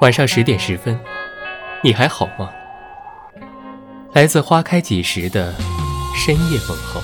[0.00, 0.98] 晚上十点十分，
[1.82, 2.50] 你还好吗？
[4.12, 5.54] 来自花开几时的
[6.14, 7.00] 深夜问候。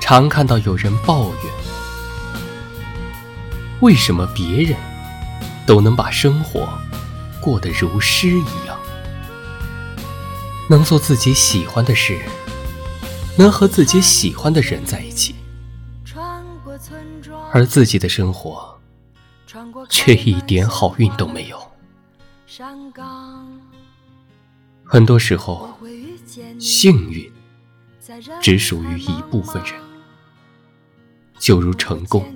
[0.00, 1.52] 常看到有人抱怨，
[3.80, 4.76] 为什么别人
[5.66, 6.68] 都能把生活
[7.40, 8.78] 过得如诗一样，
[10.68, 12.18] 能做自己喜欢的事？
[13.38, 15.34] 能和自己喜欢的人在一起，
[17.52, 18.78] 而自己的生活
[19.88, 21.58] 却一点好运都没有。
[24.84, 25.70] 很多时候，
[26.58, 27.32] 幸运
[28.42, 29.72] 只属于一部分人，
[31.38, 32.26] 就如成功，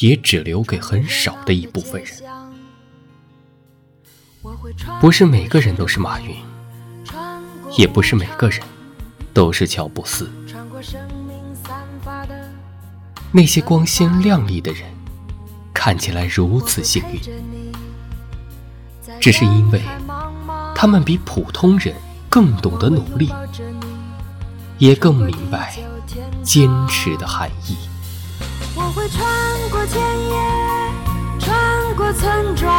[0.00, 2.12] 也只留给很少的一部分人。
[5.00, 6.36] 不是每个人都是马云，
[7.76, 8.60] 也不是每个人。
[9.34, 10.30] 都是乔布斯。
[13.32, 14.82] 那些光鲜亮丽的人，
[15.74, 17.20] 看起来如此幸运，
[19.20, 19.82] 只是因为
[20.72, 21.92] 他们比普通人
[22.30, 23.34] 更懂得努力，
[24.78, 25.76] 也更明白
[26.44, 27.76] 坚持的含义。
[28.76, 29.28] 我会穿
[29.68, 32.70] 过田野，穿过村庄，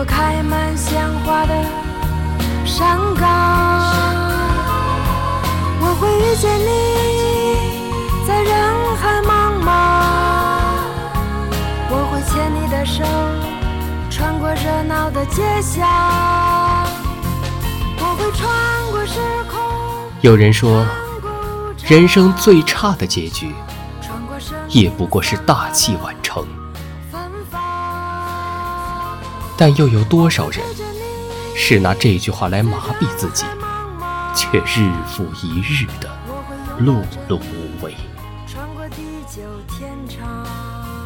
[0.00, 1.54] 过开满鲜花的
[2.64, 3.28] 山岗。
[5.78, 6.70] 我会遇见你，
[8.26, 8.50] 在人
[8.96, 9.68] 海茫茫。
[11.90, 13.04] 我会牵你的手，
[14.08, 15.86] 穿过热闹的街巷。
[17.98, 18.48] 我会穿
[18.90, 19.60] 过时空。
[20.22, 20.82] 有人说，
[21.84, 23.54] 人生最差的结局，
[24.70, 26.46] 也不过是大器晚成。
[29.60, 30.64] 但又有多少人，
[31.54, 33.44] 是拿这句话来麻痹自己？
[34.34, 36.08] 却日复一日的
[36.80, 37.94] 碌碌无为。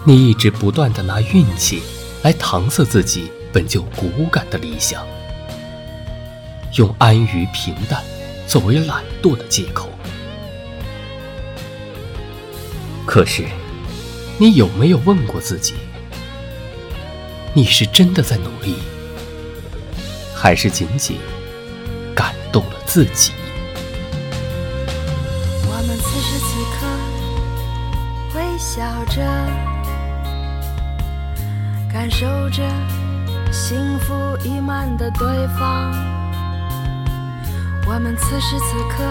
[0.05, 1.83] 你一直不断的拿运气
[2.23, 5.05] 来搪塞自己本就骨感的理想，
[6.75, 8.05] 用安于平淡
[8.47, 9.89] 作为懒惰的借口。
[13.05, 13.49] 可是，
[14.39, 15.75] 你有没有问过自己，
[17.57, 18.77] 你是真的在努力，
[20.35, 21.19] 还是仅仅
[22.15, 22.35] 感？
[22.53, 23.33] 动了自己。
[25.67, 26.79] 我们此时此刻
[28.39, 29.21] 微笑着，
[31.93, 32.63] 感受着
[33.51, 34.15] 幸福
[34.45, 35.27] 溢满的对
[35.59, 35.93] 方。
[37.87, 39.03] 我们此时此刻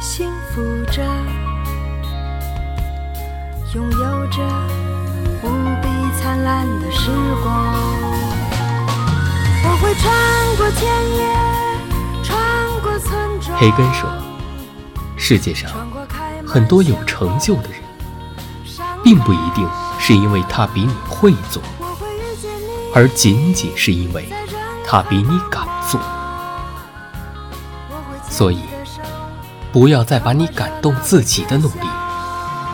[0.00, 1.02] 幸福着，
[3.74, 4.38] 拥有着
[6.46, 7.10] 比灿烂的时
[7.42, 7.74] 光。
[9.64, 10.86] 我会穿过田
[11.16, 11.26] 野。
[13.58, 14.08] 培根说
[15.16, 15.70] ：“世界上
[16.46, 17.80] 很多有成就的人，
[19.02, 19.68] 并不一定
[19.98, 21.60] 是因为他比你会做，
[22.94, 24.28] 而仅仅是因为
[24.86, 25.98] 他比你敢做。
[28.28, 28.60] 所以，
[29.72, 31.88] 不要再把你感动自己的努力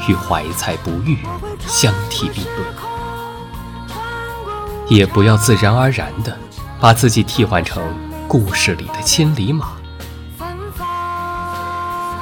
[0.09, 1.19] 与怀才不遇
[1.67, 2.67] 相提并论，
[4.95, 6.37] 也不要自然而然的
[6.81, 7.83] 把自己替换成
[8.29, 9.73] 故事里的千里马。”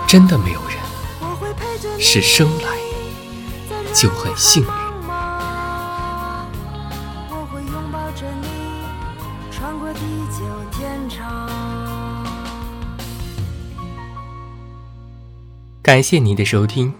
[0.07, 2.69] 真的没有人是生来
[3.95, 4.69] 就很幸运。
[15.83, 16.93] 感谢您的收听。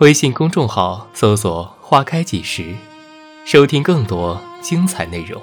[0.00, 2.74] 微信公众号搜索“花开几时”，
[3.44, 5.40] 收听更多精彩内容。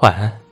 [0.00, 0.47] 晚安。